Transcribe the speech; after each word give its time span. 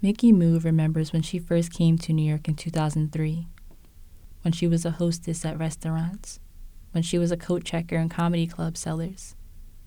Miki 0.00 0.30
Mu 0.30 0.60
remembers 0.60 1.12
when 1.12 1.22
she 1.22 1.40
first 1.40 1.72
came 1.72 1.98
to 1.98 2.12
New 2.12 2.22
York 2.22 2.46
in 2.46 2.54
2003, 2.54 3.48
when 4.42 4.52
she 4.52 4.68
was 4.68 4.84
a 4.84 4.92
hostess 4.92 5.44
at 5.44 5.58
restaurants, 5.58 6.38
when 6.92 7.02
she 7.02 7.18
was 7.18 7.32
a 7.32 7.36
coat 7.36 7.64
checker 7.64 7.96
in 7.96 8.08
comedy 8.08 8.46
club 8.46 8.76
cellars, 8.76 9.34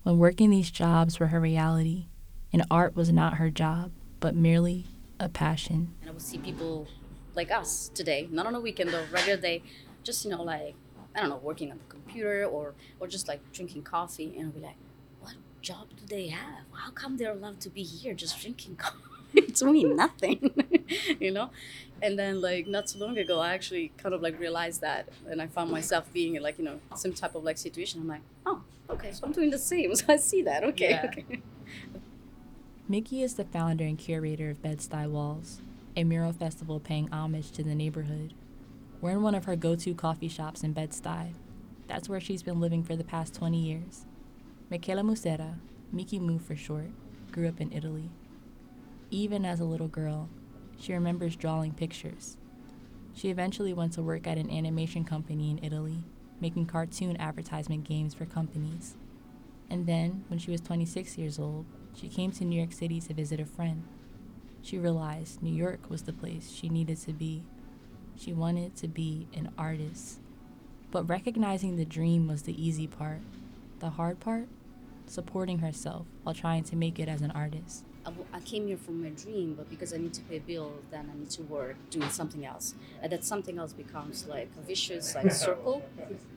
when 0.02 0.18
working 0.18 0.50
these 0.50 0.70
jobs 0.70 1.18
were 1.18 1.28
her 1.28 1.40
reality, 1.40 2.08
and 2.52 2.62
art 2.70 2.94
was 2.94 3.10
not 3.10 3.38
her 3.38 3.48
job, 3.48 3.90
but 4.20 4.34
merely 4.34 4.84
a 5.18 5.30
passion. 5.30 5.94
And 6.02 6.10
I 6.10 6.12
would 6.12 6.20
see 6.20 6.36
people 6.36 6.86
like 7.34 7.50
us 7.50 7.90
today, 7.94 8.28
not 8.30 8.44
on 8.44 8.54
a 8.54 8.60
weekend 8.60 8.92
or 8.92 9.06
regular 9.10 9.40
day, 9.40 9.62
just 10.02 10.26
you 10.26 10.30
know 10.30 10.42
like 10.42 10.74
I 11.14 11.20
don't 11.20 11.30
know, 11.30 11.40
working 11.42 11.70
on 11.70 11.78
the 11.78 11.84
computer 11.84 12.44
or 12.44 12.74
or 13.00 13.08
just 13.08 13.28
like 13.28 13.40
drinking 13.52 13.84
coffee, 13.84 14.34
and 14.36 14.48
I'll 14.48 14.52
be 14.52 14.60
like, 14.60 14.76
what 15.20 15.36
job 15.62 15.88
do 15.96 16.04
they 16.04 16.28
have? 16.28 16.66
How 16.74 16.90
come 16.90 17.16
they're 17.16 17.32
allowed 17.32 17.60
to 17.62 17.70
be 17.70 17.82
here 17.82 18.12
just 18.12 18.38
drinking 18.42 18.76
coffee? 18.76 18.98
it's 19.60 19.60
doing 19.60 19.96
nothing, 19.96 20.50
you 21.20 21.30
know. 21.30 21.50
And 22.00 22.18
then 22.18 22.40
like 22.40 22.66
not 22.66 22.88
so 22.90 22.98
long 22.98 23.16
ago, 23.18 23.38
I 23.38 23.54
actually 23.54 23.92
kind 23.96 24.14
of 24.14 24.22
like 24.22 24.38
realized 24.40 24.80
that, 24.80 25.08
and 25.30 25.40
I 25.40 25.46
found 25.46 25.70
myself 25.70 26.12
being 26.12 26.34
in 26.36 26.42
like 26.42 26.58
you 26.58 26.64
know 26.64 26.80
some 26.96 27.12
type 27.12 27.34
of 27.34 27.44
like 27.44 27.58
situation. 27.58 28.00
I'm 28.00 28.08
like, 28.08 28.22
oh, 28.46 28.62
okay, 28.90 29.12
so 29.12 29.24
I'm 29.26 29.32
doing 29.32 29.50
the 29.50 29.58
same. 29.58 29.94
So 29.94 30.04
I 30.08 30.16
see 30.16 30.42
that. 30.42 30.64
Okay, 30.64 30.90
Yeah. 30.90 31.06
okay. 31.06 31.42
Miki 32.88 33.22
is 33.22 33.34
the 33.34 33.44
founder 33.44 33.84
and 33.84 33.96
curator 33.98 34.50
of 34.50 34.60
Bed-Stuy 34.62 35.08
Walls, 35.08 35.60
a 35.96 36.04
mural 36.04 36.32
festival 36.32 36.80
paying 36.80 37.08
homage 37.12 37.50
to 37.52 37.62
the 37.62 37.74
neighborhood. 37.74 38.34
We're 39.00 39.12
in 39.12 39.22
one 39.22 39.34
of 39.34 39.44
her 39.46 39.56
go-to 39.56 39.94
coffee 39.94 40.28
shops 40.28 40.62
in 40.62 40.72
Bed-Stuy. 40.72 41.34
That's 41.88 42.08
where 42.08 42.20
she's 42.20 42.42
been 42.42 42.60
living 42.60 42.82
for 42.82 42.96
the 42.96 43.04
past 43.04 43.34
20 43.34 43.56
years. 43.58 44.04
Michela 44.70 45.02
Muserra, 45.02 45.54
Miki 45.92 46.18
Mu 46.18 46.38
for 46.38 46.56
short, 46.56 46.90
grew 47.30 47.48
up 47.48 47.60
in 47.60 47.72
Italy. 47.72 48.10
Even 49.14 49.44
as 49.44 49.60
a 49.60 49.64
little 49.64 49.88
girl, 49.88 50.30
she 50.80 50.94
remembers 50.94 51.36
drawing 51.36 51.74
pictures. 51.74 52.38
She 53.12 53.28
eventually 53.28 53.74
went 53.74 53.92
to 53.92 54.02
work 54.02 54.26
at 54.26 54.38
an 54.38 54.50
animation 54.50 55.04
company 55.04 55.50
in 55.50 55.62
Italy, 55.62 56.02
making 56.40 56.64
cartoon 56.64 57.18
advertisement 57.18 57.84
games 57.84 58.14
for 58.14 58.24
companies. 58.24 58.96
And 59.68 59.86
then, 59.86 60.24
when 60.28 60.38
she 60.38 60.50
was 60.50 60.62
26 60.62 61.18
years 61.18 61.38
old, 61.38 61.66
she 61.94 62.08
came 62.08 62.32
to 62.32 62.44
New 62.46 62.56
York 62.56 62.72
City 62.72 63.02
to 63.02 63.12
visit 63.12 63.38
a 63.38 63.44
friend. 63.44 63.82
She 64.62 64.78
realized 64.78 65.42
New 65.42 65.54
York 65.54 65.90
was 65.90 66.04
the 66.04 66.14
place 66.14 66.50
she 66.50 66.70
needed 66.70 66.96
to 67.02 67.12
be. 67.12 67.42
She 68.16 68.32
wanted 68.32 68.76
to 68.76 68.88
be 68.88 69.26
an 69.34 69.52
artist. 69.58 70.20
But 70.90 71.06
recognizing 71.06 71.76
the 71.76 71.84
dream 71.84 72.28
was 72.28 72.44
the 72.44 72.66
easy 72.66 72.86
part. 72.86 73.20
The 73.80 73.90
hard 73.90 74.20
part? 74.20 74.48
Supporting 75.04 75.58
herself 75.58 76.06
while 76.22 76.34
trying 76.34 76.64
to 76.64 76.76
make 76.76 76.98
it 76.98 77.10
as 77.10 77.20
an 77.20 77.32
artist. 77.32 77.84
I, 78.04 78.10
w- 78.10 78.26
I 78.32 78.40
came 78.40 78.66
here 78.66 78.76
for 78.76 78.90
my 78.90 79.10
dream, 79.10 79.54
but 79.54 79.70
because 79.70 79.94
I 79.94 79.96
need 79.96 80.12
to 80.14 80.22
pay 80.22 80.40
bills, 80.40 80.82
then 80.90 81.08
I 81.12 81.18
need 81.18 81.30
to 81.30 81.42
work 81.42 81.76
doing 81.90 82.08
something 82.10 82.44
else, 82.44 82.74
and 83.00 83.12
that 83.12 83.24
something 83.24 83.58
else 83.58 83.72
becomes 83.72 84.26
like 84.26 84.50
a 84.58 84.66
vicious 84.66 85.14
like 85.14 85.30
circle, 85.46 85.82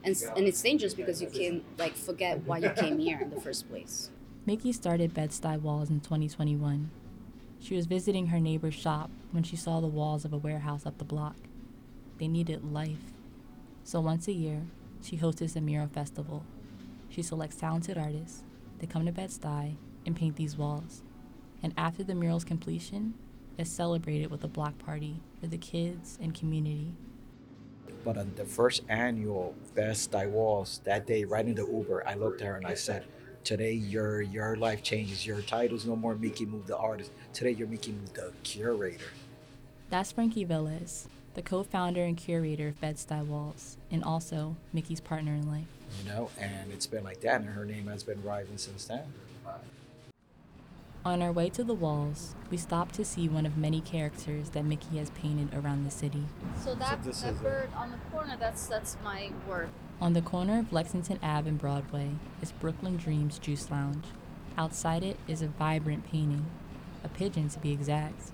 and 0.03 0.15
and 0.35 0.47
it's 0.47 0.61
dangerous 0.61 0.93
because 0.93 1.21
you 1.21 1.27
can 1.27 1.63
like 1.77 1.95
forget 1.95 2.43
why 2.45 2.59
you 2.59 2.69
came 2.69 2.99
here 2.99 3.19
in 3.19 3.29
the 3.31 3.41
first 3.41 3.67
place. 3.69 4.11
Miki 4.45 4.71
started 4.71 5.11
Bed-Stuy 5.13 5.59
Walls 5.59 5.89
in 5.89 6.01
2021. 6.01 6.91
She 7.59 7.75
was 7.75 7.87
visiting 7.87 8.27
her 8.27 8.39
neighbor's 8.39 8.75
shop 8.75 9.09
when 9.31 9.41
she 9.41 9.55
saw 9.55 9.79
the 9.79 9.87
walls 9.87 10.23
of 10.23 10.33
a 10.33 10.37
warehouse 10.37 10.85
up 10.85 10.99
the 10.99 11.03
block. 11.03 11.35
They 12.19 12.27
needed 12.27 12.71
life. 12.71 13.11
So 13.83 13.99
once 14.01 14.27
a 14.27 14.33
year, 14.33 14.61
she 15.01 15.15
hosts 15.15 15.55
a 15.55 15.61
mural 15.61 15.87
festival. 15.87 16.43
She 17.09 17.23
selects 17.23 17.55
talented 17.55 17.97
artists. 17.97 18.43
They 18.77 18.85
come 18.85 19.07
to 19.07 19.11
Bed-Stuy 19.11 19.77
and 20.05 20.15
paint 20.15 20.35
these 20.35 20.57
walls. 20.57 21.01
And 21.65 21.73
after 21.77 22.03
the 22.03 22.13
mural's 22.13 22.43
completion, 22.43 23.15
is 23.57 23.71
celebrated 23.71 24.29
with 24.29 24.43
a 24.43 24.47
block 24.47 24.77
party 24.77 25.15
for 25.41 25.47
the 25.47 25.57
kids 25.57 26.19
and 26.21 26.31
community. 26.31 26.93
But 28.03 28.19
on 28.19 28.33
the 28.35 28.45
first 28.45 28.83
annual 28.87 29.55
Bed-Stuy 29.73 30.29
Walls, 30.29 30.81
that 30.83 31.07
day, 31.07 31.23
right 31.23 31.43
in 31.43 31.55
the 31.55 31.65
Uber, 31.65 32.07
I 32.07 32.13
looked 32.13 32.41
at 32.43 32.47
her 32.49 32.55
and 32.55 32.67
I 32.67 32.75
said, 32.75 33.05
Today 33.43 33.71
your 33.71 34.21
your 34.21 34.55
life 34.55 34.83
changes. 34.83 35.25
Your 35.25 35.41
title's 35.41 35.87
no 35.87 35.95
more 35.95 36.13
Miki 36.13 36.45
Mu 36.45 36.61
the 36.67 36.77
artist. 36.77 37.09
Today 37.33 37.51
you're 37.51 37.67
Miki 37.67 37.93
Mu 37.93 38.05
the 38.13 38.31
curator. 38.43 39.09
That's 39.89 40.11
Frankie 40.11 40.45
Velez, 40.45 41.07
the 41.33 41.41
co-founder 41.41 42.03
and 42.03 42.15
curator 42.15 42.67
of 42.67 42.79
Bed-Stuy 42.79 43.25
Walls, 43.25 43.77
and 43.89 44.03
also 44.03 44.55
Miki's 44.71 45.01
partner 45.01 45.33
in 45.33 45.49
life. 45.49 45.65
You 46.03 46.11
know, 46.11 46.29
and 46.39 46.71
it's 46.71 46.85
been 46.85 47.03
like 47.03 47.21
that, 47.21 47.41
and 47.41 47.49
her 47.49 47.65
name 47.65 47.87
has 47.87 48.03
been 48.03 48.21
rising 48.21 48.59
since 48.59 48.85
then. 48.85 49.01
On 51.05 51.21
our 51.21 51.31
way 51.31 51.49
to 51.51 51.63
the 51.63 51.75
walls, 51.75 52.33
we 52.49 52.57
stopped 52.57 52.95
to 52.95 53.05
see 53.05 53.29
one 53.29 53.45
of 53.45 53.57
many 53.57 53.79
characters 53.79 54.49
that 54.49 54.65
Miki 54.65 54.97
has 54.97 55.11
painted 55.11 55.53
around 55.53 55.85
the 55.85 55.91
city. 55.91 56.23
So 56.63 56.73
that, 56.73 57.03
this 57.03 57.21
that 57.21 57.33
is 57.33 57.39
a- 57.41 57.43
bird 57.43 57.69
on 57.77 57.91
the 57.91 57.97
corner, 58.11 58.35
that's 58.39 58.65
that's 58.65 58.97
my 59.03 59.29
work. 59.47 59.69
On 60.01 60.13
the 60.13 60.23
corner 60.23 60.57
of 60.57 60.73
Lexington 60.73 61.19
Ave 61.21 61.47
and 61.47 61.59
Broadway 61.59 62.13
is 62.41 62.51
Brooklyn 62.53 62.97
Dreams 62.97 63.37
Juice 63.37 63.69
Lounge. 63.69 64.05
Outside 64.57 65.03
it 65.03 65.19
is 65.27 65.43
a 65.43 65.47
vibrant 65.47 66.07
painting, 66.07 66.47
a 67.03 67.07
pigeon 67.07 67.49
to 67.49 67.59
be 67.59 67.71
exact. 67.71 68.31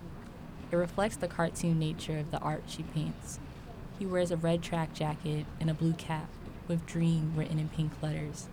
It 0.71 0.77
reflects 0.77 1.17
the 1.17 1.27
cartoon 1.27 1.77
nature 1.77 2.19
of 2.19 2.31
the 2.31 2.39
art 2.39 2.63
she 2.67 2.83
paints. 2.83 3.37
He 3.99 4.05
wears 4.05 4.31
a 4.31 4.37
red 4.37 4.61
track 4.61 4.93
jacket 4.93 5.45
and 5.59 5.69
a 5.69 5.73
blue 5.73 5.93
cap 5.93 6.29
with 6.69 6.85
Dream 6.85 7.33
written 7.35 7.59
in 7.59 7.67
pink 7.67 7.91
letters. 8.01 8.47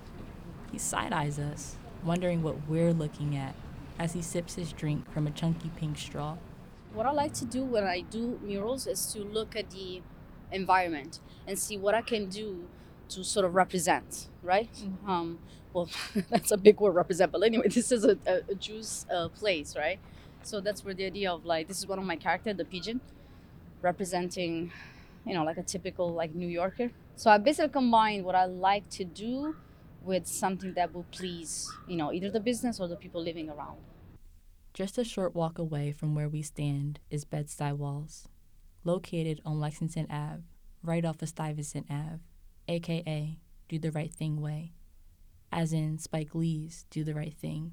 He 0.72 0.78
side 0.78 1.12
eyes 1.12 1.38
us, 1.38 1.76
wondering 2.04 2.42
what 2.42 2.66
we're 2.68 2.92
looking 2.92 3.36
at 3.36 3.54
as 3.98 4.12
he 4.12 4.22
sips 4.22 4.54
his 4.54 4.72
drink 4.72 5.10
from 5.12 5.26
a 5.26 5.31
chunky 5.31 5.70
pink 5.76 5.98
straw. 5.98 6.36
What 6.92 7.06
I 7.06 7.12
like 7.12 7.32
to 7.34 7.44
do 7.44 7.64
when 7.64 7.84
I 7.84 8.00
do 8.00 8.38
murals 8.42 8.86
is 8.86 9.12
to 9.12 9.20
look 9.20 9.56
at 9.56 9.70
the 9.70 10.03
environment 10.53 11.20
and 11.47 11.59
see 11.59 11.76
what 11.76 11.94
I 11.94 12.03
can 12.03 12.28
do 12.28 12.66
to 13.10 13.25
sort 13.25 13.44
of 13.44 13.54
represent, 13.54 14.28
right? 14.42 14.70
Um, 15.06 15.38
well, 15.72 15.88
that's 16.31 16.50
a 16.50 16.56
big 16.56 16.81
word, 16.81 16.92
represent. 16.92 17.32
But 17.32 17.42
anyway, 17.42 17.69
this 17.75 17.92
is 17.92 18.04
a, 18.04 18.19
a, 18.26 18.41
a 18.50 18.54
Jews 18.54 19.06
uh, 19.12 19.28
place, 19.28 19.76
right? 19.76 19.98
So 20.42 20.60
that's 20.60 20.84
where 20.84 20.94
the 20.94 21.04
idea 21.04 21.32
of 21.32 21.44
like 21.44 21.69
this 21.69 21.78
is 21.78 21.87
one 21.87 21.98
of 21.98 22.04
my 22.04 22.16
character, 22.16 22.54
the 22.54 22.64
pigeon, 22.64 23.00
representing, 23.82 24.72
you 25.26 25.34
know, 25.34 25.44
like 25.44 25.58
a 25.58 25.62
typical 25.62 26.12
like 26.12 26.34
New 26.34 26.48
Yorker. 26.48 26.91
So 27.16 27.31
I 27.31 27.38
basically 27.38 27.70
combine 27.70 28.25
what 28.25 28.34
I 28.34 28.44
like 28.47 28.88
to 28.91 29.04
do 29.04 29.56
with 30.03 30.26
something 30.26 30.75
that 30.75 30.94
will 30.94 31.06
please, 31.10 31.70
you 31.86 31.97
know, 31.97 32.12
either 32.12 32.31
the 32.31 32.41
business 32.41 32.81
or 32.81 32.88
the 32.88 32.97
people 32.97 33.22
living 33.22 33.50
around. 33.50 33.78
Just 34.75 34.98
a 34.98 35.04
short 35.04 35.34
walk 35.34 35.59
away 35.59 35.92
from 35.92 36.14
where 36.14 36.28
we 36.28 36.42
stand 36.42 37.00
is 37.10 37.25
Bed-Stuy 37.25 37.76
Walls, 37.76 38.28
located 38.84 39.41
on 39.44 39.58
Lexington 39.60 40.06
Ave, 40.10 40.42
right 40.82 41.04
off 41.04 41.20
of 41.22 41.28
Stuyvesant 41.28 41.87
Ave, 41.91 42.20
aka 42.69 43.38
Do 43.69 43.78
the 43.78 43.91
Right 43.91 44.12
Thing 44.12 44.41
Way, 44.41 44.72
as 45.50 45.72
in 45.72 45.98
Spike 45.98 46.34
Lee's 46.34 46.84
Do 46.91 47.03
the 47.03 47.14
Right 47.14 47.34
Thing, 47.34 47.72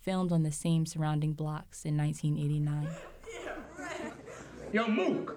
filmed 0.00 0.32
on 0.32 0.42
the 0.42 0.52
same 0.52 0.86
surrounding 0.86 1.32
blocks 1.32 1.84
in 1.84 1.96
1989. 1.96 2.88
Yo, 4.72 4.88
Mook. 4.88 5.36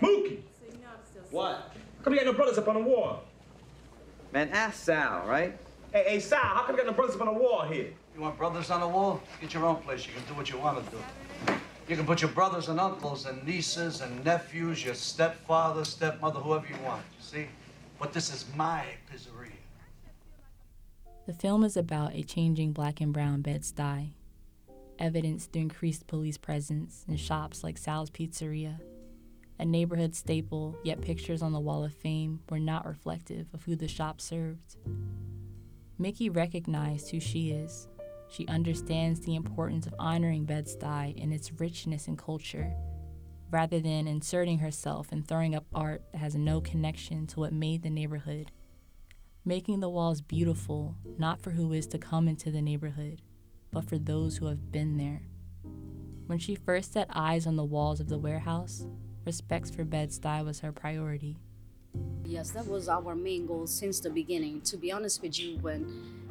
Mookie. 0.00 0.38
What? 1.30 1.72
Come 2.02 2.12
here, 2.12 2.24
got 2.24 2.32
no 2.32 2.36
brothers 2.36 2.58
up 2.58 2.68
on 2.68 2.74
the 2.74 2.80
wall? 2.80 3.24
Man, 4.32 4.48
ask 4.48 4.84
Sal, 4.84 5.26
right? 5.26 5.54
Hey, 5.92 6.04
hey, 6.08 6.18
Sal, 6.18 6.40
how 6.40 6.62
come 6.62 6.74
you 6.74 6.82
got 6.82 6.86
no 6.86 6.94
brothers 6.94 7.20
on 7.20 7.26
the 7.26 7.32
wall 7.34 7.66
here? 7.68 7.92
You 8.14 8.22
want 8.22 8.38
brothers 8.38 8.70
on 8.70 8.80
the 8.80 8.88
wall? 8.88 9.20
Get 9.42 9.52
your 9.52 9.66
own 9.66 9.76
place. 9.76 10.06
You 10.06 10.14
can 10.14 10.22
do 10.26 10.32
what 10.32 10.48
you 10.50 10.56
want 10.56 10.82
to 10.82 10.90
do. 10.90 11.54
You 11.86 11.96
can 11.96 12.06
put 12.06 12.22
your 12.22 12.30
brothers 12.30 12.70
and 12.70 12.80
uncles 12.80 13.26
and 13.26 13.46
nieces 13.46 14.00
and 14.00 14.24
nephews, 14.24 14.82
your 14.82 14.94
stepfather, 14.94 15.84
stepmother, 15.84 16.40
whoever 16.40 16.66
you 16.66 16.76
want, 16.82 17.02
you 17.18 17.22
see? 17.22 17.46
But 17.98 18.14
this 18.14 18.32
is 18.32 18.46
my 18.56 18.84
pizzeria. 19.12 19.52
The 21.26 21.34
film 21.34 21.62
is 21.62 21.76
about 21.76 22.14
a 22.14 22.22
changing 22.22 22.72
black 22.72 23.02
and 23.02 23.12
brown 23.12 23.42
Bed-Stuy, 23.42 24.12
evidence 24.98 25.44
through 25.44 25.62
increased 25.62 26.06
police 26.06 26.38
presence 26.38 27.04
in 27.06 27.16
shops 27.16 27.62
like 27.62 27.76
Sal's 27.76 28.10
Pizzeria, 28.10 28.80
a 29.58 29.64
neighborhood 29.64 30.14
staple, 30.14 30.76
yet 30.82 31.00
pictures 31.00 31.42
on 31.42 31.52
the 31.52 31.60
Wall 31.60 31.84
of 31.84 31.94
Fame 31.94 32.40
were 32.50 32.58
not 32.58 32.86
reflective 32.86 33.46
of 33.52 33.62
who 33.64 33.76
the 33.76 33.88
shop 33.88 34.20
served. 34.20 34.76
Miki 35.98 36.28
recognized 36.28 37.10
who 37.10 37.20
she 37.20 37.50
is. 37.50 37.88
She 38.28 38.46
understands 38.48 39.20
the 39.20 39.34
importance 39.34 39.86
of 39.86 39.94
honoring 39.98 40.44
Bed-Stuy 40.44 41.22
and 41.22 41.32
its 41.32 41.52
richness 41.52 42.08
and 42.08 42.18
culture, 42.18 42.72
rather 43.50 43.78
than 43.80 44.08
inserting 44.08 44.58
herself 44.58 45.12
and 45.12 45.26
throwing 45.26 45.54
up 45.54 45.66
art 45.74 46.02
that 46.12 46.18
has 46.18 46.34
no 46.34 46.60
connection 46.60 47.26
to 47.28 47.40
what 47.40 47.52
made 47.52 47.82
the 47.82 47.90
neighborhood 47.90 48.50
making 49.44 49.80
the 49.80 49.90
walls 49.90 50.20
beautiful 50.20 50.96
not 51.18 51.40
for 51.40 51.50
who 51.50 51.72
is 51.72 51.86
to 51.88 51.98
come 51.98 52.28
into 52.28 52.50
the 52.50 52.62
neighborhood, 52.62 53.20
but 53.72 53.88
for 53.88 53.98
those 53.98 54.36
who 54.36 54.46
have 54.46 54.70
been 54.70 54.96
there. 54.96 55.22
When 56.26 56.38
she 56.38 56.54
first 56.54 56.92
set 56.92 57.08
eyes 57.12 57.46
on 57.46 57.56
the 57.56 57.64
walls 57.64 58.00
of 58.00 58.08
the 58.08 58.18
warehouse, 58.18 58.86
respect 59.24 59.74
for 59.74 59.84
Bed-Stuy 59.84 60.44
was 60.44 60.60
her 60.60 60.72
priority. 60.72 61.36
Yes, 62.24 62.50
that 62.52 62.66
was 62.66 62.88
our 62.88 63.14
main 63.14 63.46
goal 63.46 63.66
since 63.66 64.00
the 64.00 64.10
beginning. 64.10 64.60
To 64.62 64.76
be 64.76 64.90
honest 64.92 65.20
with 65.22 65.38
you, 65.38 65.58
when 65.58 65.80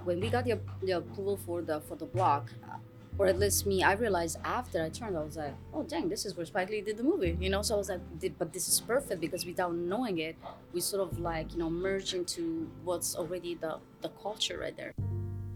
when 0.04 0.20
we 0.20 0.30
got 0.30 0.46
the, 0.46 0.60
the 0.82 0.94
approval 0.94 1.38
for 1.38 1.62
the 1.62 1.82
for 1.82 1.96
the 1.96 2.06
block, 2.06 2.52
uh, 2.64 2.78
or 3.20 3.28
at 3.28 3.38
least 3.38 3.68
me, 3.68 3.84
I 3.84 3.94
realized 3.94 4.40
after 4.44 4.82
I 4.82 4.90
turned, 4.90 5.16
I 5.16 5.22
was 5.22 5.38
like, 5.38 5.54
oh 5.74 5.84
dang, 5.84 6.10
this 6.10 6.26
is 6.26 6.36
where 6.36 6.46
Spike 6.46 6.70
Lee 6.70 6.82
did 6.82 6.98
the 6.98 7.04
movie, 7.04 7.38
you 7.40 7.50
know. 7.50 7.62
So 7.62 7.76
I 7.76 7.78
was 7.78 7.90
like, 7.90 8.02
but 8.40 8.52
this 8.52 8.68
is 8.68 8.80
perfect 8.80 9.22
because 9.22 9.46
without 9.46 9.76
knowing 9.76 10.18
it, 10.18 10.36
we 10.74 10.82
sort 10.82 11.08
of 11.08 11.20
like 11.20 11.52
you 11.54 11.60
know 11.60 11.70
merge 11.70 12.14
into 12.16 12.70
what's 12.84 13.16
already 13.16 13.54
the 13.56 13.78
the 14.02 14.10
culture 14.10 14.58
right 14.58 14.76
there. 14.76 14.94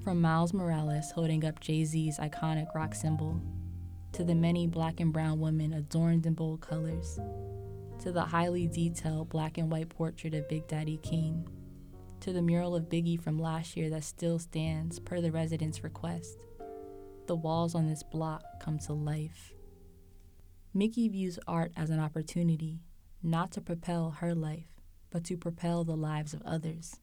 From 0.04 0.22
Miles 0.22 0.54
Morales 0.54 1.10
holding 1.10 1.44
up 1.44 1.60
Jay 1.60 1.84
Z's 1.84 2.20
iconic 2.20 2.68
rock 2.76 2.94
symbol, 2.94 3.42
to 4.16 4.24
the 4.24 4.34
many 4.34 4.66
black 4.66 5.02
and 5.02 5.12
brown 5.12 5.42
women 5.42 5.74
adorned 5.74 6.26
in 6.26 6.34
bold 6.34 6.62
colors, 6.62 7.20
to 8.00 8.14
the 8.14 8.22
highly 8.22 8.66
detailed 8.66 9.28
black 9.28 9.58
and 9.58 9.70
white 9.70 9.90
portrait 9.90 10.34
of 10.34 10.48
Big 10.48 10.66
Daddy 10.70 10.98
Kane, 11.04 11.46
to 12.22 12.32
the 12.32 12.42
mural 12.42 12.78
of 12.78 12.88
Biggie 12.88 13.22
from 13.22 13.38
last 13.38 13.76
year 13.76 13.90
that 13.90 14.06
still 14.06 14.40
stands 14.40 15.00
per 15.00 15.20
the 15.20 15.34
residents' 15.34 15.84
request. 15.84 16.40
The 17.28 17.36
walls 17.36 17.76
on 17.76 17.90
this 17.90 18.04
block 18.04 18.42
come 18.62 18.80
to 18.80 18.94
life. 18.94 19.52
Miki 20.74 21.10
views 21.10 21.38
art 21.46 21.74
as 21.76 21.90
an 21.90 22.00
opportunity, 22.00 22.80
not 23.22 23.52
to 23.52 23.60
propel 23.60 24.12
her 24.22 24.34
life, 24.34 24.80
but 25.10 25.26
to 25.26 25.36
propel 25.36 25.84
the 25.84 25.98
lives 25.98 26.34
of 26.34 26.42
others. 26.44 27.02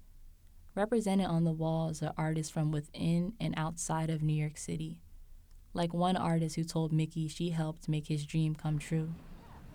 Represented 0.75 1.27
on 1.27 1.45
the 1.45 1.53
walls 1.53 2.03
are 2.03 2.15
artists 2.17 2.51
from 2.51 2.71
within 2.71 3.35
and 3.39 3.53
outside 3.59 4.09
of 4.09 4.23
New 4.23 4.33
York 4.33 4.57
City. 4.57 5.03
Like 5.75 5.95
one 5.95 6.17
artist 6.17 6.57
who 6.57 6.65
told 6.65 6.93
Miki 6.93 7.29
she 7.29 7.51
helped 7.51 7.89
make 7.89 8.09
his 8.09 8.27
dream 8.27 8.55
come 8.55 8.79
true. 8.79 9.15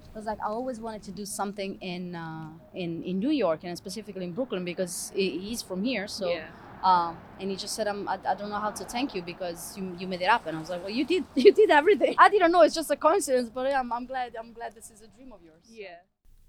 It 0.04 0.16
was 0.16 0.26
like 0.26 0.40
I 0.42 0.48
always 0.48 0.80
wanted 0.80 1.04
to 1.04 1.12
do 1.12 1.26
something 1.26 1.78
in 1.82 2.16
uh, 2.16 2.50
in 2.74 3.04
in 3.04 3.20
New 3.20 3.32
York 3.32 3.62
and 3.64 3.78
specifically 3.78 4.26
in 4.26 4.34
Brooklyn 4.34 4.64
because 4.66 5.12
he's 5.16 5.62
from 5.62 5.84
here. 5.84 6.08
So, 6.08 6.40
um, 6.84 7.18
and 7.40 7.50
he 7.50 7.56
just 7.56 7.76
said, 7.76 7.88
I'm, 7.88 8.08
I, 8.08 8.20
I 8.28 8.36
don't 8.36 8.50
know 8.50 8.60
how 8.60 8.72
to 8.72 8.84
thank 8.84 9.14
you 9.16 9.22
because 9.22 9.78
you, 9.78 9.96
you 10.00 10.08
made 10.08 10.22
it 10.22 10.30
happen. 10.30 10.56
I 10.56 10.60
was 10.60 10.70
like, 10.70 10.82
well, 10.82 10.92
you 10.92 11.06
did 11.06 11.24
you 11.36 11.52
did 11.52 11.70
everything. 11.70 12.16
I 12.18 12.30
didn't 12.30 12.52
know 12.52 12.62
it's 12.62 12.76
just 12.76 12.92
a 12.92 12.96
coincidence, 12.96 13.50
but 13.50 13.72
I'm, 13.74 13.92
I'm 13.92 14.06
glad 14.06 14.36
I'm 14.40 14.54
glad 14.54 14.76
this 14.76 14.90
is 14.90 15.02
a 15.02 15.08
dream 15.08 15.32
of 15.34 15.42
yours. 15.44 15.64
Yeah. 15.70 15.98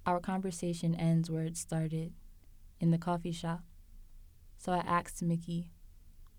Our 0.06 0.21
conversation 0.21 0.94
ends 0.94 1.31
where 1.31 1.44
it 1.44 1.56
started, 1.59 2.12
in 2.81 2.91
the 2.91 2.99
coffee 2.99 3.33
shop. 3.33 3.61
So 4.56 4.73
I 4.73 4.79
asked 4.79 5.23
Miki, 5.23 5.71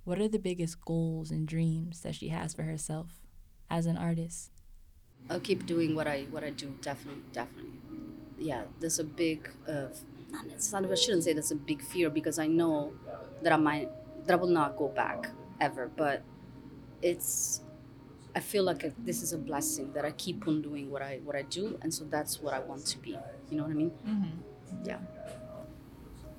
what 0.04 0.20
are 0.20 0.28
the 0.28 0.40
biggest 0.40 0.84
goals 0.84 1.32
and 1.32 1.48
dreams 1.48 2.02
that 2.02 2.16
she 2.16 2.30
has 2.30 2.54
for 2.54 2.64
herself 2.64 3.22
as 3.70 3.86
an 3.86 3.98
artist? 3.98 4.52
I'll 5.30 5.40
keep 5.40 5.66
doing 5.66 5.96
what 5.96 6.08
I 6.08 6.26
what 6.32 6.44
I 6.44 6.50
do. 6.52 6.74
Definitely, 6.82 7.24
definitely. 7.34 7.72
Yeah, 8.38 8.64
there's 8.80 9.00
a 9.00 9.04
big. 9.04 9.50
Uh, 9.68 9.88
not, 10.32 10.46
not, 10.72 10.92
I 10.92 10.96
shouldn't 10.96 11.24
say 11.24 11.34
that's 11.34 11.52
a 11.52 11.56
big 11.56 11.82
fear 11.82 12.10
because 12.10 12.40
I 12.40 12.48
know 12.48 12.94
that 13.42 13.52
I 13.52 13.58
might 13.58 13.90
that 14.26 14.34
I 14.34 14.36
will 14.38 14.48
not 14.48 14.78
go 14.78 14.88
back 14.88 15.30
ever. 15.60 15.90
But 15.96 16.24
it's. 17.02 17.62
I 18.36 18.40
feel 18.42 18.64
like 18.64 18.84
a, 18.84 18.94
this 19.00 19.24
is 19.24 19.34
a 19.34 19.38
blessing 19.38 19.92
that 19.94 20.06
I 20.06 20.12
keep 20.12 20.48
on 20.48 20.62
doing 20.62 20.90
what 20.90 21.02
I 21.02 21.20
what 21.24 21.36
I 21.36 21.42
do, 21.44 21.78
and 21.82 21.94
so 21.94 22.06
that's 22.06 22.40
what 22.40 22.54
I 22.54 22.60
want 22.60 22.86
to 22.88 22.98
be. 23.00 23.18
You 23.50 23.58
know 23.58 23.64
what 23.64 23.72
I 23.72 23.76
mean? 23.76 23.92
Mm-hmm. 24.08 24.86
Yeah. 24.86 25.00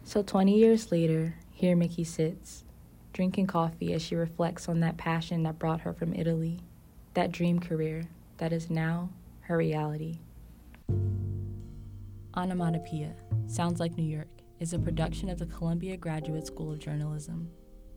So 0.04 0.22
20 0.22 0.56
years 0.56 0.90
later, 0.90 1.34
here 1.52 1.76
Miki 1.76 2.04
sits, 2.04 2.64
drinking 3.12 3.46
coffee 3.46 3.92
as 3.92 4.02
she 4.02 4.14
reflects 4.14 4.68
on 4.68 4.80
that 4.80 4.96
passion 4.96 5.42
that 5.42 5.58
brought 5.58 5.80
her 5.80 5.92
from 5.92 6.14
Italy, 6.14 6.60
that 7.14 7.32
dream 7.32 7.58
career 7.58 8.08
that 8.38 8.52
is 8.52 8.70
now 8.70 9.10
her 9.42 9.56
reality. 9.56 10.18
Onomatopoeia, 12.36 13.14
Sounds 13.46 13.80
Like 13.80 13.96
New 13.96 14.04
York, 14.04 14.28
is 14.60 14.72
a 14.72 14.78
production 14.78 15.28
of 15.28 15.38
the 15.38 15.46
Columbia 15.46 15.96
Graduate 15.96 16.46
School 16.46 16.72
of 16.72 16.78
Journalism. 16.78 17.50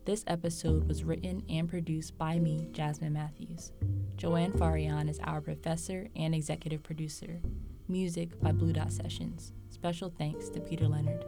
This 0.06 0.24
episode 0.28 0.88
was 0.88 1.04
written 1.04 1.44
and 1.48 1.70
produced 1.70 2.18
by 2.18 2.40
me, 2.40 2.68
Jasmin 2.72 3.14
Matthews. 3.14 3.72
Joanne 4.18 4.52
Farian 4.52 5.10
is 5.10 5.20
our 5.24 5.40
professor 5.40 6.08
and 6.16 6.34
executive 6.36 6.84
producer. 6.84 7.42
Music 7.88 8.40
by 8.42 8.52
Blue 8.52 8.74
Dot 8.74 8.92
Sessions. 8.92 9.54
Special 9.70 10.12
thanks 10.18 10.50
to 10.50 10.60
Peter 10.60 10.88
Leonard. 10.88 11.26